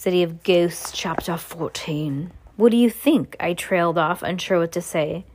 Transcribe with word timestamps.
City 0.00 0.22
of 0.22 0.42
Ghosts, 0.42 0.92
Chapter 0.92 1.36
14. 1.36 2.32
What 2.56 2.70
do 2.70 2.78
you 2.78 2.88
think? 2.88 3.36
I 3.38 3.52
trailed 3.52 3.98
off, 3.98 4.22
unsure 4.22 4.58
what 4.58 4.72
to 4.72 4.80
say. 4.80 5.26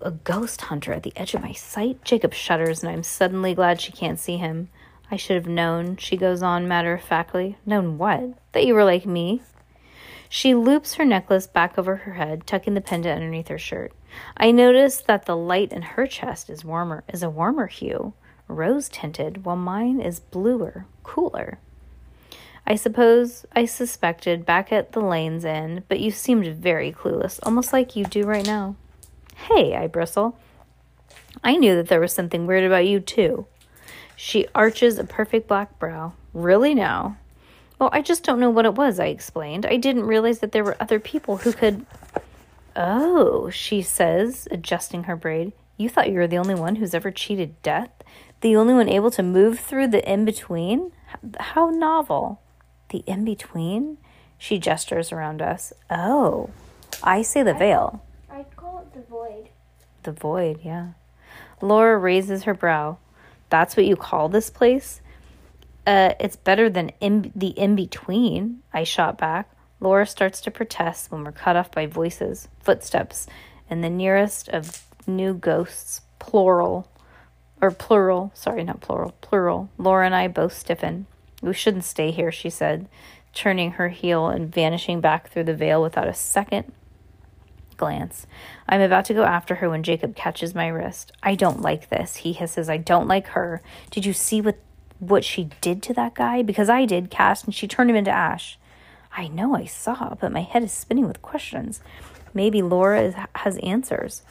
A 0.00 0.12
ghost 0.12 0.62
hunter 0.62 0.94
at 0.94 1.02
the 1.02 1.12
edge 1.14 1.34
of 1.34 1.42
my 1.42 1.52
sight? 1.52 2.02
Jacob 2.02 2.32
shudders, 2.32 2.82
and 2.82 2.90
I'm 2.90 3.02
suddenly 3.02 3.52
glad 3.54 3.78
she 3.78 3.92
can't 3.92 4.18
see 4.18 4.38
him. 4.38 4.70
I 5.10 5.16
should 5.16 5.36
have 5.36 5.46
known, 5.46 5.98
she 5.98 6.16
goes 6.16 6.42
on 6.42 6.68
matter 6.68 6.94
of 6.94 7.02
factly. 7.02 7.58
Known 7.66 7.98
what? 7.98 8.32
That 8.52 8.64
you 8.64 8.72
were 8.72 8.82
like 8.82 9.04
me. 9.04 9.42
She 10.30 10.54
loops 10.54 10.94
her 10.94 11.04
necklace 11.04 11.46
back 11.46 11.76
over 11.76 11.96
her 11.96 12.14
head, 12.14 12.46
tucking 12.46 12.72
the 12.72 12.80
pendant 12.80 13.16
underneath 13.16 13.48
her 13.48 13.58
shirt. 13.58 13.92
I 14.38 14.52
notice 14.52 15.02
that 15.02 15.26
the 15.26 15.36
light 15.36 15.70
in 15.70 15.82
her 15.82 16.06
chest 16.06 16.48
is 16.48 16.64
warmer, 16.64 17.04
is 17.12 17.22
a 17.22 17.28
warmer 17.28 17.66
hue, 17.66 18.14
rose 18.48 18.88
tinted, 18.88 19.44
while 19.44 19.54
mine 19.54 20.00
is 20.00 20.18
bluer, 20.18 20.86
cooler. 21.02 21.58
I 22.66 22.74
suppose 22.76 23.44
I 23.54 23.64
suspected 23.64 24.46
back 24.46 24.72
at 24.72 24.92
the 24.92 25.00
lane's 25.00 25.44
end, 25.44 25.84
but 25.88 26.00
you 26.00 26.10
seemed 26.10 26.46
very 26.46 26.92
clueless, 26.92 27.40
almost 27.42 27.72
like 27.72 27.96
you 27.96 28.04
do 28.04 28.24
right 28.24 28.46
now. 28.46 28.76
Hey, 29.34 29.74
I 29.74 29.86
bristle. 29.86 30.38
I 31.42 31.56
knew 31.56 31.74
that 31.76 31.88
there 31.88 32.00
was 32.00 32.12
something 32.12 32.46
weird 32.46 32.64
about 32.64 32.86
you, 32.86 33.00
too. 33.00 33.46
She 34.14 34.46
arches 34.54 34.98
a 34.98 35.04
perfect 35.04 35.48
black 35.48 35.78
brow. 35.78 36.12
Really 36.34 36.74
now? 36.74 37.16
Well, 37.78 37.88
I 37.92 38.02
just 38.02 38.22
don't 38.22 38.38
know 38.38 38.50
what 38.50 38.66
it 38.66 38.74
was, 38.74 39.00
I 39.00 39.06
explained. 39.06 39.64
I 39.64 39.76
didn't 39.76 40.04
realize 40.04 40.40
that 40.40 40.52
there 40.52 40.64
were 40.64 40.76
other 40.78 41.00
people 41.00 41.38
who 41.38 41.52
could. 41.52 41.86
Oh, 42.76 43.48
she 43.48 43.80
says, 43.80 44.46
adjusting 44.50 45.04
her 45.04 45.16
braid. 45.16 45.52
You 45.78 45.88
thought 45.88 46.10
you 46.10 46.18
were 46.18 46.26
the 46.26 46.38
only 46.38 46.54
one 46.54 46.76
who's 46.76 46.94
ever 46.94 47.10
cheated 47.10 47.60
death? 47.62 47.90
The 48.42 48.54
only 48.54 48.74
one 48.74 48.88
able 48.88 49.10
to 49.12 49.22
move 49.22 49.58
through 49.58 49.88
the 49.88 50.06
in 50.06 50.26
between? 50.26 50.92
How 51.38 51.70
novel. 51.70 52.42
The 52.90 52.98
in 53.06 53.24
between? 53.24 53.98
She 54.38 54.58
gestures 54.58 55.12
around 55.12 55.42
us. 55.42 55.72
Oh, 55.90 56.50
I 57.02 57.22
say 57.22 57.42
the 57.42 57.54
veil. 57.54 58.02
I'd 58.30 58.54
call 58.56 58.80
it 58.80 58.94
the 58.94 59.02
void. 59.02 59.48
The 60.02 60.12
void, 60.12 60.60
yeah. 60.62 60.90
Laura 61.60 61.98
raises 61.98 62.44
her 62.44 62.54
brow. 62.54 62.98
That's 63.48 63.76
what 63.76 63.86
you 63.86 63.96
call 63.96 64.28
this 64.28 64.50
place? 64.50 65.00
Uh, 65.86 66.14
it's 66.20 66.36
better 66.36 66.70
than 66.70 66.92
in, 67.00 67.32
the 67.34 67.48
in 67.48 67.74
between, 67.74 68.62
I 68.72 68.84
shot 68.84 69.18
back. 69.18 69.50
Laura 69.80 70.06
starts 70.06 70.40
to 70.42 70.50
protest 70.50 71.10
when 71.10 71.24
we're 71.24 71.32
cut 71.32 71.56
off 71.56 71.70
by 71.72 71.86
voices, 71.86 72.48
footsteps, 72.60 73.26
and 73.68 73.82
the 73.82 73.90
nearest 73.90 74.48
of 74.50 74.84
new 75.06 75.32
ghosts, 75.34 76.02
plural, 76.18 76.88
or 77.60 77.70
plural, 77.70 78.30
sorry, 78.34 78.62
not 78.62 78.80
plural, 78.80 79.14
plural. 79.20 79.70
Laura 79.78 80.06
and 80.06 80.14
I 80.14 80.28
both 80.28 80.52
stiffen. 80.52 81.06
We 81.40 81.54
shouldn't 81.54 81.84
stay 81.84 82.10
here, 82.10 82.32
she 82.32 82.50
said, 82.50 82.88
turning 83.32 83.72
her 83.72 83.88
heel 83.88 84.28
and 84.28 84.52
vanishing 84.52 85.00
back 85.00 85.30
through 85.30 85.44
the 85.44 85.54
veil 85.54 85.82
without 85.82 86.08
a 86.08 86.14
second 86.14 86.72
glance. 87.76 88.26
I'm 88.68 88.82
about 88.82 89.06
to 89.06 89.14
go 89.14 89.24
after 89.24 89.56
her 89.56 89.70
when 89.70 89.82
Jacob 89.82 90.14
catches 90.14 90.54
my 90.54 90.68
wrist. 90.68 91.12
I 91.22 91.34
don't 91.34 91.62
like 91.62 91.88
this. 91.88 92.16
He 92.16 92.34
hisses, 92.34 92.68
I 92.68 92.76
don't 92.76 93.08
like 93.08 93.28
her. 93.28 93.62
Did 93.90 94.04
you 94.04 94.12
see 94.12 94.40
what 94.40 94.58
what 94.98 95.24
she 95.24 95.48
did 95.62 95.82
to 95.82 95.94
that 95.94 96.14
guy? 96.14 96.42
Because 96.42 96.68
I 96.68 96.84
did, 96.84 97.10
Cass, 97.10 97.42
and 97.42 97.54
she 97.54 97.66
turned 97.66 97.88
him 97.88 97.96
into 97.96 98.10
ash. 98.10 98.58
I 99.16 99.28
know 99.28 99.56
I 99.56 99.64
saw, 99.64 100.14
but 100.20 100.30
my 100.30 100.42
head 100.42 100.62
is 100.62 100.72
spinning 100.72 101.08
with 101.08 101.22
questions. 101.22 101.80
Maybe 102.34 102.60
Laura 102.60 103.00
is, 103.00 103.14
has 103.34 103.56
answers. 103.58 104.22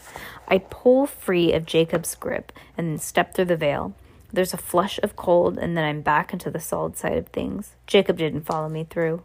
I 0.47 0.59
pull 0.59 1.07
free 1.07 1.53
of 1.53 1.65
Jacob's 1.65 2.13
grip 2.15 2.51
and 2.77 3.01
step 3.01 3.33
through 3.33 3.45
the 3.45 3.57
veil. 3.57 3.93
There's 4.31 4.53
a 4.53 4.57
flush 4.57 4.99
of 5.01 5.15
cold, 5.15 5.57
and 5.57 5.75
then 5.75 5.83
I'm 5.83 6.01
back 6.01 6.33
into 6.33 6.51
the 6.51 6.59
solid 6.59 6.97
side 6.97 7.17
of 7.17 7.27
things. 7.27 7.75
Jacob 7.87 8.17
didn't 8.17 8.45
follow 8.45 8.69
me 8.69 8.85
through. 8.89 9.23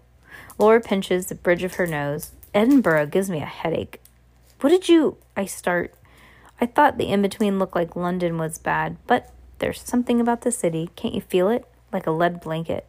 Laura 0.58 0.80
pinches 0.80 1.26
the 1.26 1.34
bridge 1.34 1.62
of 1.62 1.74
her 1.74 1.86
nose. 1.86 2.32
Edinburgh 2.54 3.06
gives 3.06 3.28
me 3.28 3.40
a 3.40 3.46
headache. 3.46 4.00
What 4.60 4.70
did 4.70 4.88
you. 4.88 5.18
I 5.36 5.44
start. 5.44 5.94
I 6.60 6.66
thought 6.66 6.96
the 6.96 7.10
in 7.10 7.20
between 7.20 7.58
looked 7.58 7.74
like 7.74 7.96
London 7.96 8.38
was 8.38 8.58
bad, 8.58 8.96
but 9.06 9.30
there's 9.58 9.80
something 9.80 10.20
about 10.20 10.42
the 10.42 10.52
city. 10.52 10.90
Can't 10.96 11.14
you 11.14 11.20
feel 11.20 11.48
it? 11.48 11.66
Like 11.92 12.06
a 12.06 12.12
lead 12.12 12.40
blanket. 12.40 12.86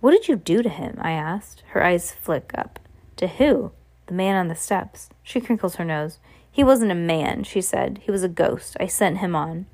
What 0.00 0.12
did 0.12 0.28
you 0.28 0.36
do 0.36 0.62
to 0.62 0.68
him? 0.68 0.98
I 1.00 1.12
asked. 1.12 1.62
Her 1.68 1.84
eyes 1.84 2.12
flick 2.12 2.52
up. 2.54 2.78
To 3.16 3.28
who? 3.28 3.72
The 4.06 4.14
man 4.14 4.34
on 4.34 4.48
the 4.48 4.54
steps. 4.54 5.10
She 5.22 5.40
crinkles 5.40 5.76
her 5.76 5.84
nose. 5.84 6.18
He 6.50 6.64
wasn't 6.64 6.90
a 6.90 6.96
man, 6.96 7.44
she 7.44 7.60
said. 7.60 8.00
He 8.02 8.10
was 8.10 8.22
a 8.22 8.28
ghost. 8.28 8.76
I 8.80 8.86
sent 8.86 9.18
him 9.18 9.36
on. 9.36 9.66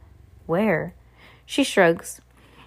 Where? 0.46 0.94
She 1.46 1.64
shrugs. 1.64 2.20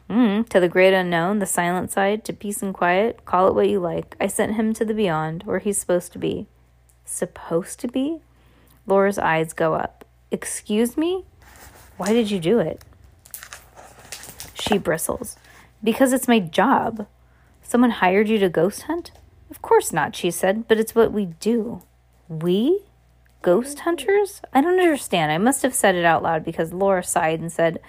Mm, 0.10 0.50
to 0.50 0.60
the 0.60 0.68
great 0.68 0.94
unknown, 0.94 1.38
the 1.38 1.46
silent 1.46 1.92
side, 1.92 2.26
to 2.26 2.34
peace 2.34 2.64
and 2.64 2.74
quiet. 2.74 3.26
Call 3.26 3.48
it 3.48 3.54
what 3.54 3.70
you 3.70 3.80
like. 3.80 4.16
I 4.20 4.26
sent 4.26 4.56
him 4.56 4.74
to 4.74 4.86
the 4.86 4.96
beyond, 4.96 5.44
where 5.44 5.60
he's 5.60 5.78
supposed 5.78 6.12
to 6.14 6.18
be. 6.18 6.48
Supposed 7.06 7.80
to 7.82 7.88
be? 7.88 8.22
Laura's 8.88 9.20
eyes 9.20 9.54
go 9.54 9.76
up. 9.76 10.06
Excuse 10.32 10.98
me? 10.98 11.26
Why 11.98 12.08
did 12.08 12.32
you 12.32 12.40
do 12.40 12.58
it? 12.60 12.82
She 14.56 14.80
bristles. 14.80 15.36
Because 15.84 16.12
it's 16.12 16.28
my 16.28 16.40
job. 16.40 17.06
Someone 17.62 17.92
hired 17.92 18.30
you 18.30 18.40
to 18.40 18.50
ghost 18.50 18.84
hunt? 18.84 19.12
Of 19.52 19.62
course 19.62 19.94
not, 19.94 20.16
she 20.16 20.32
said, 20.32 20.68
but 20.68 20.80
it's 20.80 20.96
what 20.96 21.12
we 21.12 21.26
do. 21.26 21.84
We? 22.28 22.82
Ghost 23.42 23.80
hunters? 23.82 24.42
I 24.54 24.62
don't 24.62 24.80
understand. 24.80 25.32
I 25.32 25.38
must 25.38 25.62
have 25.62 25.74
said 25.74 25.96
it 25.96 26.06
out 26.06 26.24
loud 26.24 26.44
because 26.44 26.74
Laura 26.74 27.04
sighed 27.04 27.40
and 27.40 27.52
said, 27.52 27.80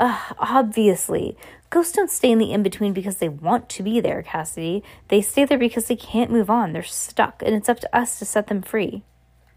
uh, 0.00 0.18
obviously. 0.38 1.36
Ghosts 1.68 1.92
don't 1.92 2.10
stay 2.10 2.32
in 2.32 2.38
the 2.38 2.50
in 2.50 2.64
between 2.64 2.92
because 2.92 3.18
they 3.18 3.28
want 3.28 3.68
to 3.68 3.84
be 3.84 4.00
there, 4.00 4.22
Cassidy. 4.22 4.82
They 5.06 5.20
stay 5.20 5.44
there 5.44 5.58
because 5.58 5.86
they 5.86 5.94
can't 5.94 6.32
move 6.32 6.50
on. 6.50 6.72
They're 6.72 6.82
stuck, 6.82 7.42
and 7.44 7.54
it's 7.54 7.68
up 7.68 7.78
to 7.80 7.96
us 7.96 8.18
to 8.18 8.24
set 8.24 8.48
them 8.48 8.62
free. 8.62 9.04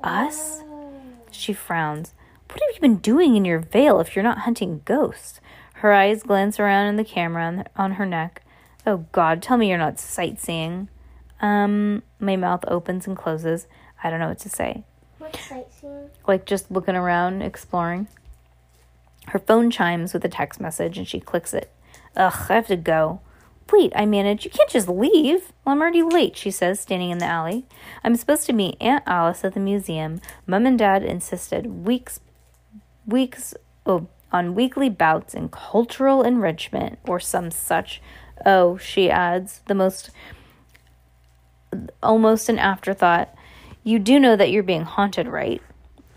Us? 0.03 0.61
She 1.31 1.53
frowns. 1.53 2.13
What 2.49 2.61
have 2.61 2.75
you 2.75 2.81
been 2.81 2.97
doing 2.97 3.35
in 3.35 3.45
your 3.45 3.57
veil 3.57 3.99
if 3.99 4.15
you're 4.15 4.21
not 4.21 4.39
hunting 4.39 4.81
ghosts? 4.85 5.41
Her 5.75 5.91
eyes 5.91 6.21
glance 6.21 6.59
around 6.59 6.87
in 6.87 6.97
the 6.97 7.03
camera 7.03 7.45
on, 7.45 7.63
on 7.75 7.91
her 7.93 8.05
neck. 8.05 8.43
Oh 8.85 9.05
God, 9.11 9.41
tell 9.41 9.57
me 9.57 9.69
you're 9.69 9.77
not 9.79 9.99
sightseeing. 9.99 10.89
Um, 11.41 12.03
my 12.19 12.35
mouth 12.35 12.63
opens 12.67 13.07
and 13.07 13.17
closes. 13.17 13.65
I 14.03 14.09
don't 14.09 14.19
know 14.19 14.27
what 14.27 14.39
to 14.39 14.49
say. 14.49 14.83
What's 15.17 15.39
sightseeing? 15.39 16.09
Like 16.27 16.45
just 16.45 16.69
looking 16.69 16.95
around, 16.95 17.41
exploring. 17.41 18.07
Her 19.27 19.39
phone 19.39 19.71
chimes 19.71 20.13
with 20.13 20.25
a 20.25 20.29
text 20.29 20.59
message 20.59 20.97
and 20.97 21.07
she 21.07 21.19
clicks 21.19 21.53
it. 21.53 21.71
Ugh, 22.15 22.33
I 22.49 22.53
have 22.53 22.67
to 22.67 22.75
go. 22.75 23.21
Wait, 23.71 23.93
I 23.95 24.05
manage. 24.05 24.45
You 24.45 24.51
can't 24.51 24.69
just 24.69 24.89
leave. 24.89 25.53
Well, 25.63 25.73
I'm 25.73 25.81
already 25.81 26.03
late, 26.03 26.37
she 26.37 26.51
says, 26.51 26.79
standing 26.79 27.09
in 27.09 27.17
the 27.17 27.25
alley. 27.25 27.65
I'm 28.03 28.15
supposed 28.15 28.45
to 28.47 28.53
meet 28.53 28.77
Aunt 28.81 29.03
Alice 29.07 29.43
at 29.43 29.53
the 29.53 29.59
museum. 29.59 30.21
Mum 30.45 30.65
and 30.65 30.77
Dad 30.77 31.01
insisted 31.03 31.85
weeks, 31.85 32.19
weeks, 33.05 33.53
oh, 33.85 34.07
on 34.31 34.53
weekly 34.53 34.89
bouts 34.89 35.33
in 35.33 35.49
cultural 35.49 36.23
enrichment 36.23 36.99
or 37.07 37.19
some 37.19 37.49
such. 37.51 38.01
Oh, 38.45 38.77
she 38.77 39.09
adds, 39.09 39.61
the 39.67 39.75
most, 39.75 40.11
almost 42.03 42.49
an 42.49 42.59
afterthought. 42.59 43.33
You 43.83 43.97
do 43.97 44.19
know 44.19 44.35
that 44.35 44.51
you're 44.51 44.63
being 44.63 44.83
haunted, 44.83 45.27
right? 45.27 45.61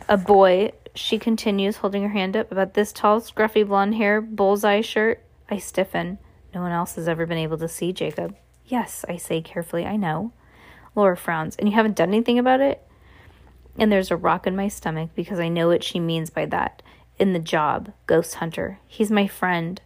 A 0.09 0.17
boy, 0.17 0.73
she 0.99 1.19
continues, 1.19 1.77
holding 1.77 2.03
her 2.03 2.09
hand 2.11 2.37
up, 2.37 2.51
about 2.51 2.75
this 2.75 2.93
tall, 2.93 3.21
scruffy 3.21 3.67
blonde 3.67 3.95
hair, 3.95 4.21
bullseye 4.21 4.81
shirt. 4.81 5.23
I 5.51 5.59
stiffen. 5.59 6.19
No 6.55 6.61
one 6.63 6.73
else 6.73 6.95
has 6.97 7.09
ever 7.09 7.27
been 7.27 7.39
able 7.39 7.59
to 7.59 7.69
see 7.69 7.93
Jacob. 7.93 8.37
Yes, 8.67 9.05
I 9.09 9.17
say 9.17 9.41
carefully, 9.41 9.85
I 9.87 9.97
know. 9.97 10.33
Laura 10.95 11.17
frowns. 11.17 11.57
And 11.57 11.69
you 11.69 11.75
haven't 11.75 11.97
done 11.97 12.09
anything 12.09 12.39
about 12.39 12.61
it? 12.61 12.83
And 13.79 13.93
there's 13.93 14.11
a 14.11 14.17
rock 14.17 14.47
in 14.47 14.57
my 14.57 14.69
stomach 14.69 15.11
because 15.15 15.39
I 15.39 15.49
know 15.49 15.69
what 15.69 15.85
she 15.85 16.01
means 16.01 16.31
by 16.31 16.47
that. 16.47 16.83
In 17.19 17.33
the 17.33 17.39
job, 17.39 17.93
ghost 18.07 18.37
hunter. 18.37 18.79
He's 18.87 19.11
my 19.11 19.27
friend. 19.27 19.81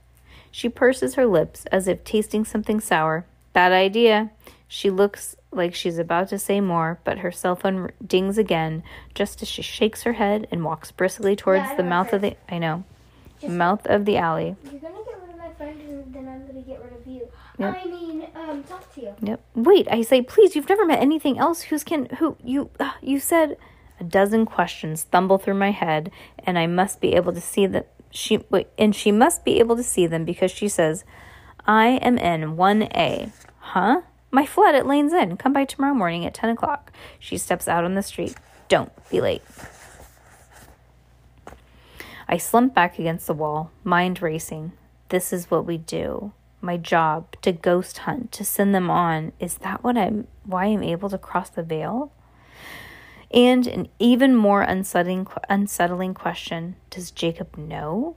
She 0.51 0.69
purses 0.69 1.15
her 1.15 1.27
lips 1.27 1.67
as 1.67 1.89
if 1.89 2.05
tasting 2.05 2.45
something 2.45 2.81
sour. 2.81 3.27
Bad 3.53 3.73
idea. 3.73 4.31
She 4.73 4.89
looks 4.89 5.35
like 5.51 5.75
she's 5.75 5.99
about 5.99 6.29
to 6.29 6.39
say 6.39 6.61
more, 6.61 7.01
but 7.03 7.19
her 7.19 7.33
cell 7.33 7.57
phone 7.57 7.91
dings 8.07 8.39
again 8.39 8.85
just 9.17 9.43
as 9.43 9.49
she 9.49 9.63
shakes 9.63 10.05
her 10.05 10.13
head 10.13 10.47
and 10.53 10.65
walks 10.65 10.93
briskly 10.93 11.35
towards 11.35 11.65
Yeah, 11.65 11.75
the 11.75 11.83
mouth 11.83 12.13
of 12.13 12.21
the 12.21 12.37
I 12.49 12.59
know. 12.59 12.85
Just- 13.41 13.53
mouth 13.53 13.85
of 13.89 14.05
the 14.05 14.17
alley. 14.17 14.55
You're 14.63 14.81
gonna 14.81 14.95
get 15.05 15.21
rid 15.21 15.31
of 15.31 15.39
my 15.39 15.51
friend 15.55 15.81
and 15.89 16.15
then 16.15 16.29
I'm 16.29 16.47
gonna 16.47 16.63
get 16.63 16.81
rid 16.85 16.93
of 16.93 17.05
you. 17.05 17.27
Yep. 17.59 17.81
I 17.83 17.89
mean, 17.89 18.29
um, 18.37 18.63
talk 18.63 18.95
to 18.95 19.01
you. 19.01 19.13
Yep. 19.21 19.41
Wait, 19.57 19.89
I 19.91 20.03
say, 20.03 20.23
please, 20.23 20.55
you've 20.55 20.69
never 20.69 20.87
met 20.87 21.01
anything 21.01 21.37
else 21.37 21.63
who's 21.63 21.83
can 21.83 22.07
who 22.21 22.37
you 22.45 22.71
uh, 22.79 22.93
you 23.03 23.19
said 23.19 23.57
a 23.99 24.05
dozen 24.05 24.47
questions 24.47 25.01
stumble 25.01 25.39
through 25.39 25.55
my 25.55 25.73
head 25.73 26.13
and 26.47 26.57
I 26.57 26.69
must 26.69 27.01
be 27.01 27.15
able 27.17 27.33
to 27.33 27.41
see 27.41 27.67
them 27.67 27.83
she 28.13 28.45
wait, 28.51 28.69
and 28.79 28.95
she 28.95 29.11
must 29.11 29.45
be 29.45 29.59
able 29.59 29.75
to 29.75 29.83
see 29.83 30.07
them 30.07 30.25
because 30.25 30.53
she 30.53 30.69
says, 30.69 31.05
I 31.67 31.99
am 32.03 32.19
in 32.19 32.57
1A. 32.57 33.33
Huh? 33.59 34.03
My 34.31 34.47
flat 34.47 34.75
at 34.75 34.87
Lane's 34.87 35.13
Inn. 35.13 35.37
Come 35.37 35.53
by 35.53 35.65
tomorrow 35.65 35.95
morning 35.95 36.25
at 36.25 36.35
10 36.35 36.51
o'clock. 36.51 36.93
She 37.19 37.37
steps 37.37 37.67
out 37.67 37.85
on 37.85 37.95
the 37.95 38.03
street. 38.03 38.37
Don't 38.69 38.93
be 39.11 39.21
late. 39.21 39.43
I 42.29 42.37
slump 42.37 42.75
back 42.75 42.99
against 42.99 43.27
the 43.27 43.35
wall, 43.35 43.73
mind 43.83 44.23
racing. 44.23 44.71
This 45.09 45.33
is 45.33 45.51
what 45.51 45.67
we 45.67 45.79
do. 45.79 46.33
My 46.61 46.77
job 46.77 47.35
to 47.43 47.51
ghost 47.51 47.99
hunt, 47.99 48.31
to 48.33 48.45
send 48.45 48.73
them 48.73 48.89
on. 48.89 49.33
Is 49.41 49.55
that 49.59 49.83
what 49.83 49.99
I'm 49.99 50.29
why 50.45 50.67
I'm 50.67 50.85
able 50.85 51.11
to 51.11 51.19
cross 51.19 51.51
the 51.51 51.65
veil? 51.65 52.13
And 53.33 53.67
an 53.67 53.89
even 53.99 54.37
more 54.37 54.63
unsettling 54.63 55.27
unsettling 55.49 56.15
question, 56.15 56.77
does 56.91 57.11
Jacob 57.11 57.57
know? 57.59 58.15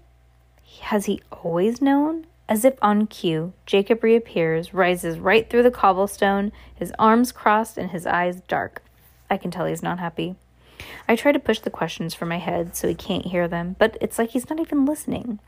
Has 0.82 1.06
he 1.06 1.22
always 1.32 1.82
known? 1.82 2.28
As 2.54 2.64
if 2.64 2.76
on 2.84 3.08
cue, 3.08 3.54
Jacob 3.66 4.04
reappears, 4.04 4.76
rises 4.76 5.18
right 5.18 5.50
through 5.50 5.64
the 5.64 5.72
cobblestone, 5.72 6.52
his 6.76 6.94
arms 7.00 7.32
crossed 7.32 7.80
and 7.80 7.90
his 7.90 8.06
eyes 8.06 8.42
dark. 8.42 8.84
I 9.28 9.38
can 9.38 9.50
tell 9.50 9.66
he's 9.66 9.82
not 9.82 9.98
happy. 9.98 10.36
I 11.08 11.16
try 11.16 11.32
to 11.32 11.40
push 11.40 11.58
the 11.58 11.72
questions 11.72 12.14
from 12.14 12.30
my 12.30 12.38
head 12.38 12.76
so 12.76 12.88
he 12.88 12.94
can't 12.94 13.26
hear 13.26 13.48
them, 13.48 13.76
but 13.80 13.98
it's 14.00 14.20
like 14.20 14.30
he's 14.30 14.52
not 14.52 14.60
even 14.60 14.86
listening. 14.86 15.40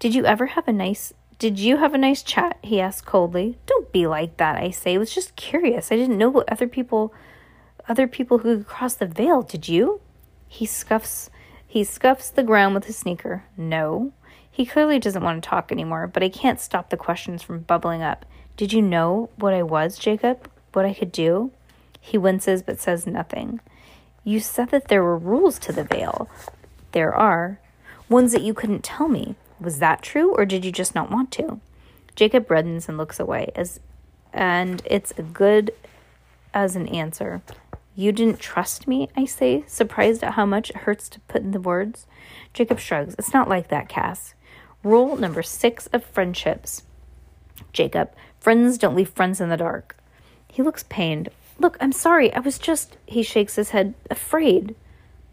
Did 0.00 0.16
you 0.16 0.26
ever 0.26 0.46
have 0.46 0.66
a 0.66 0.72
nice 0.72 1.12
did 1.38 1.60
you 1.60 1.76
have 1.76 1.94
a 1.94 1.98
nice 1.98 2.24
chat? 2.24 2.58
he 2.60 2.80
asked 2.80 3.06
coldly. 3.06 3.56
Don't 3.66 3.92
be 3.92 4.08
like 4.08 4.36
that, 4.38 4.56
I 4.56 4.70
say. 4.70 4.96
I 4.96 4.98
was 4.98 5.14
just 5.14 5.36
curious. 5.36 5.92
I 5.92 5.96
didn't 5.96 6.18
know 6.18 6.28
what 6.28 6.50
other 6.50 6.66
people 6.66 7.14
other 7.88 8.08
people 8.08 8.38
who 8.38 8.56
could 8.56 8.66
cross 8.66 8.94
the 8.94 9.06
veil, 9.06 9.42
did 9.42 9.68
you? 9.68 10.00
He 10.48 10.66
scuffs 10.66 11.30
he 11.68 11.84
scuffs 11.84 12.30
the 12.30 12.42
ground 12.42 12.74
with 12.74 12.86
his 12.86 12.96
sneaker. 12.96 13.44
No. 13.56 14.12
He 14.60 14.66
clearly 14.66 14.98
doesn't 14.98 15.22
want 15.24 15.42
to 15.42 15.48
talk 15.48 15.72
anymore, 15.72 16.06
but 16.06 16.22
I 16.22 16.28
can't 16.28 16.60
stop 16.60 16.90
the 16.90 16.98
questions 16.98 17.42
from 17.42 17.60
bubbling 17.60 18.02
up. 18.02 18.26
Did 18.58 18.74
you 18.74 18.82
know 18.82 19.30
what 19.36 19.54
I 19.54 19.62
was, 19.62 19.98
Jacob? 19.98 20.50
What 20.74 20.84
I 20.84 20.92
could 20.92 21.12
do? 21.12 21.50
He 21.98 22.18
winces 22.18 22.62
but 22.62 22.78
says 22.78 23.06
nothing. 23.06 23.60
You 24.22 24.38
said 24.38 24.68
that 24.68 24.88
there 24.88 25.02
were 25.02 25.16
rules 25.16 25.58
to 25.60 25.72
the 25.72 25.84
veil. 25.84 26.28
There 26.92 27.14
are. 27.14 27.58
Ones 28.10 28.32
that 28.32 28.42
you 28.42 28.52
couldn't 28.52 28.84
tell 28.84 29.08
me. 29.08 29.34
Was 29.58 29.78
that 29.78 30.02
true, 30.02 30.34
or 30.34 30.44
did 30.44 30.62
you 30.62 30.72
just 30.72 30.94
not 30.94 31.10
want 31.10 31.30
to? 31.32 31.58
Jacob 32.14 32.46
reddens 32.48 32.86
and 32.86 32.98
looks 32.98 33.18
away, 33.18 33.52
as, 33.56 33.80
and 34.30 34.82
it's 34.84 35.14
good 35.32 35.70
as 36.52 36.76
an 36.76 36.86
answer. 36.88 37.40
You 37.96 38.12
didn't 38.12 38.40
trust 38.40 38.86
me, 38.86 39.08
I 39.16 39.24
say, 39.24 39.64
surprised 39.66 40.22
at 40.22 40.34
how 40.34 40.44
much 40.44 40.68
it 40.68 40.76
hurts 40.76 41.08
to 41.08 41.20
put 41.20 41.40
in 41.40 41.52
the 41.52 41.60
words. 41.62 42.06
Jacob 42.52 42.78
shrugs. 42.78 43.14
It's 43.18 43.32
not 43.32 43.48
like 43.48 43.68
that, 43.68 43.88
Cass. 43.88 44.34
Rule 44.82 45.16
number 45.16 45.42
six 45.42 45.86
of 45.88 46.04
friendships. 46.04 46.82
Jacob, 47.72 48.10
friends 48.38 48.78
don't 48.78 48.96
leave 48.96 49.10
friends 49.10 49.40
in 49.40 49.48
the 49.48 49.56
dark. 49.56 49.96
He 50.48 50.62
looks 50.62 50.84
pained. 50.88 51.28
Look, 51.58 51.76
I'm 51.80 51.92
sorry. 51.92 52.32
I 52.32 52.40
was 52.40 52.58
just. 52.58 52.96
He 53.06 53.22
shakes 53.22 53.56
his 53.56 53.70
head, 53.70 53.94
afraid. 54.10 54.74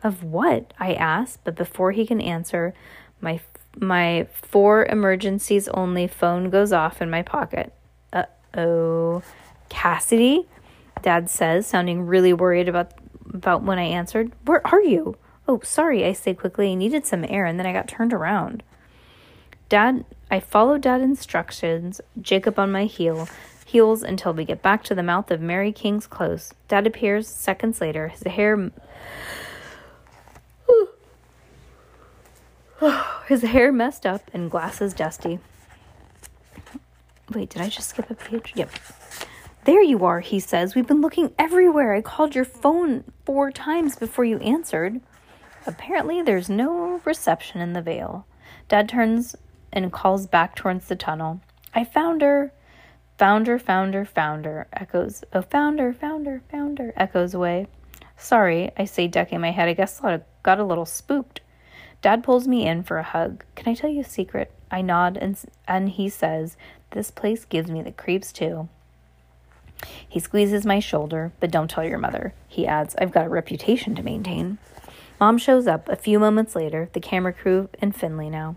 Of 0.03 0.23
what? 0.23 0.73
I 0.79 0.93
ask, 0.93 1.39
but 1.43 1.55
before 1.55 1.91
he 1.91 2.05
can 2.05 2.21
answer, 2.21 2.73
my 3.21 3.39
my 3.79 4.27
for 4.31 4.85
emergencies 4.85 5.67
only 5.69 6.07
phone 6.07 6.49
goes 6.49 6.73
off 6.73 7.01
in 7.01 7.09
my 7.09 7.21
pocket. 7.21 7.73
Uh 8.13 8.25
oh. 8.55 9.23
Cassidy? 9.69 10.47
Dad 11.01 11.29
says, 11.29 11.67
sounding 11.67 12.05
really 12.05 12.33
worried 12.33 12.69
about 12.69 12.91
about 13.33 13.63
when 13.63 13.79
I 13.79 13.83
answered. 13.83 14.31
Where 14.45 14.65
are 14.67 14.81
you? 14.81 15.17
Oh, 15.47 15.61
sorry, 15.63 16.05
I 16.05 16.13
say 16.13 16.33
quickly. 16.33 16.71
I 16.71 16.75
needed 16.75 17.05
some 17.05 17.25
air 17.27 17.45
and 17.45 17.57
then 17.57 17.65
I 17.65 17.73
got 17.73 17.87
turned 17.87 18.13
around. 18.13 18.63
Dad, 19.69 20.05
I 20.31 20.39
follow 20.39 20.77
Dad's 20.77 21.03
instructions, 21.03 21.99
Jacob 22.21 22.57
on 22.57 22.71
my 22.71 22.85
heel, 22.85 23.27
heels 23.65 24.01
until 24.01 24.33
we 24.33 24.45
get 24.45 24.61
back 24.61 24.83
to 24.85 24.95
the 24.95 25.03
mouth 25.03 25.29
of 25.29 25.41
Mary 25.41 25.73
King's 25.73 26.07
Close. 26.07 26.53
Dad 26.67 26.87
appears 26.87 27.27
seconds 27.27 27.81
later, 27.81 28.07
his 28.07 28.23
hair 28.23 28.71
his 33.27 33.41
hair 33.41 33.71
messed 33.71 34.05
up 34.05 34.29
and 34.33 34.49
glasses 34.49 34.93
dusty. 34.93 35.39
Wait, 37.33 37.49
did 37.49 37.61
I 37.61 37.67
just 37.67 37.89
skip 37.89 38.09
a 38.09 38.15
page? 38.15 38.53
Yep. 38.55 38.69
There 39.65 39.81
you 39.81 40.05
are, 40.05 40.21
he 40.21 40.39
says. 40.39 40.75
We've 40.75 40.87
been 40.87 41.01
looking 41.01 41.33
everywhere. 41.37 41.93
I 41.93 42.01
called 42.01 42.35
your 42.35 42.45
phone 42.45 43.03
four 43.25 43.51
times 43.51 43.97
before 43.97 44.23
you 44.23 44.37
answered. 44.37 45.01
Apparently, 45.65 46.21
there's 46.21 46.47
no 46.47 47.01
reception 47.03 47.59
in 47.59 47.73
the 47.73 47.81
Veil. 47.81 48.25
Dad 48.69 48.87
turns 48.87 49.35
and 49.77 49.91
calls 49.91 50.27
back 50.27 50.55
towards 50.55 50.87
the 50.87 50.95
tunnel. 50.95 51.39
I 51.73 51.83
found 51.83 52.21
her. 52.21 52.51
Found 53.17 53.47
her, 53.47 53.57
found 53.57 53.93
her, 53.93 54.05
found 54.05 54.45
her, 54.45 54.67
echoes. 54.73 55.23
Oh, 55.33 55.41
founder, 55.41 55.93
founder, 55.93 55.93
found 55.93 56.27
her, 56.27 56.41
found 56.51 56.79
her, 56.79 56.93
echoes 56.95 57.33
away. 57.33 57.67
Sorry, 58.17 58.71
I 58.77 58.85
say, 58.85 59.07
ducking 59.07 59.41
my 59.41 59.51
head. 59.51 59.69
I 59.69 59.73
guess 59.73 60.03
I 60.03 60.21
got 60.43 60.59
a 60.59 60.63
little 60.63 60.85
spooked. 60.85 61.41
Dad 62.01 62.23
pulls 62.23 62.47
me 62.47 62.67
in 62.67 62.83
for 62.83 62.97
a 62.97 63.03
hug. 63.03 63.43
Can 63.55 63.69
I 63.69 63.75
tell 63.75 63.89
you 63.89 64.01
a 64.01 64.05
secret? 64.05 64.51
I 64.69 64.81
nod 64.81 65.17
and, 65.17 65.37
and 65.67 65.89
he 65.89 66.09
says, 66.09 66.57
This 66.91 67.09
place 67.09 67.45
gives 67.45 67.71
me 67.71 67.81
the 67.81 67.91
creeps 67.91 68.31
too. 68.31 68.69
He 70.07 70.19
squeezes 70.19 70.65
my 70.65 70.79
shoulder, 70.79 71.31
but 71.39 71.51
don't 71.51 71.69
tell 71.69 71.83
your 71.83 71.99
mother. 71.99 72.33
He 72.47 72.67
adds, 72.67 72.95
I've 72.99 73.11
got 73.11 73.25
a 73.25 73.29
reputation 73.29 73.95
to 73.95 74.03
maintain. 74.03 74.57
Mom 75.19 75.37
shows 75.37 75.67
up 75.67 75.89
a 75.89 75.95
few 75.95 76.19
moments 76.19 76.55
later, 76.55 76.89
the 76.93 76.99
camera 76.99 77.33
crew 77.33 77.69
and 77.79 77.95
Finley 77.95 78.29
now. 78.29 78.55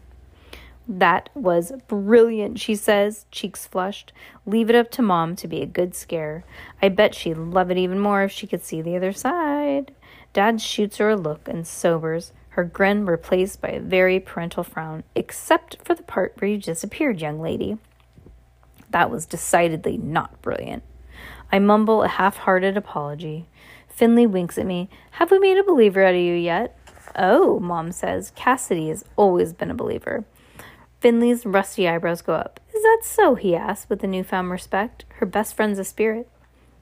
That 0.92 1.30
was 1.34 1.72
brilliant, 1.86 2.58
she 2.58 2.74
says, 2.74 3.24
cheeks 3.30 3.64
flushed. 3.64 4.12
Leave 4.44 4.68
it 4.68 4.74
up 4.74 4.90
to 4.90 5.02
Mom 5.02 5.36
to 5.36 5.46
be 5.46 5.62
a 5.62 5.66
good 5.66 5.94
scare. 5.94 6.42
I 6.82 6.88
bet 6.88 7.14
she'd 7.14 7.36
love 7.36 7.70
it 7.70 7.78
even 7.78 8.00
more 8.00 8.24
if 8.24 8.32
she 8.32 8.48
could 8.48 8.64
see 8.64 8.82
the 8.82 8.96
other 8.96 9.12
side. 9.12 9.94
Dad 10.32 10.60
shoots 10.60 10.96
her 10.96 11.10
a 11.10 11.16
look 11.16 11.46
and 11.46 11.64
sobers, 11.64 12.32
her 12.50 12.64
grin 12.64 13.06
replaced 13.06 13.60
by 13.60 13.68
a 13.68 13.80
very 13.80 14.18
parental 14.18 14.64
frown, 14.64 15.04
except 15.14 15.76
for 15.84 15.94
the 15.94 16.02
part 16.02 16.34
where 16.38 16.50
you 16.50 16.58
disappeared, 16.58 17.20
young 17.20 17.40
lady. 17.40 17.78
That 18.90 19.12
was 19.12 19.26
decidedly 19.26 19.96
not 19.96 20.42
brilliant. 20.42 20.82
I 21.52 21.60
mumble 21.60 22.02
a 22.02 22.08
half 22.08 22.38
hearted 22.38 22.76
apology. 22.76 23.46
Finley 23.86 24.26
winks 24.26 24.58
at 24.58 24.66
me. 24.66 24.90
Have 25.12 25.30
we 25.30 25.38
made 25.38 25.56
a 25.56 25.62
believer 25.62 26.04
out 26.04 26.14
of 26.14 26.20
you 26.20 26.34
yet? 26.34 26.76
Oh, 27.14 27.60
Mom 27.60 27.92
says. 27.92 28.32
Cassidy 28.34 28.88
has 28.88 29.04
always 29.14 29.52
been 29.52 29.70
a 29.70 29.74
believer. 29.74 30.24
Finley's 31.00 31.46
rusty 31.46 31.88
eyebrows 31.88 32.22
go 32.22 32.34
up. 32.34 32.60
Is 32.74 32.82
that 32.82 33.00
so? 33.02 33.34
he 33.34 33.56
asks 33.56 33.88
with 33.88 34.04
a 34.04 34.06
newfound 34.06 34.50
respect. 34.50 35.04
Her 35.16 35.26
best 35.26 35.54
friend's 35.54 35.78
a 35.78 35.84
spirit. 35.84 36.28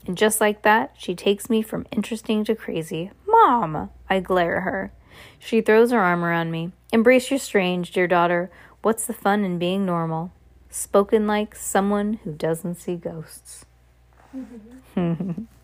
And 0.06 0.16
just 0.16 0.40
like 0.40 0.62
that, 0.62 0.94
she 0.98 1.14
takes 1.14 1.48
me 1.48 1.62
from 1.62 1.86
interesting 1.92 2.44
to 2.44 2.54
crazy. 2.54 3.12
Mom! 3.26 3.90
I 4.10 4.20
glare 4.20 4.56
at 4.58 4.62
her. 4.64 4.92
She 5.38 5.60
throws 5.60 5.92
her 5.92 6.00
arm 6.00 6.24
around 6.24 6.50
me. 6.50 6.72
Embrace 6.92 7.30
your 7.30 7.38
strange, 7.38 7.92
dear 7.92 8.08
daughter. 8.08 8.50
What's 8.82 9.06
the 9.06 9.12
fun 9.12 9.44
in 9.44 9.58
being 9.58 9.86
normal? 9.86 10.32
Spoken 10.70 11.26
like 11.26 11.54
someone 11.54 12.20
who 12.24 12.32
doesn't 12.32 12.76
see 12.76 12.96
ghosts. 12.96 13.66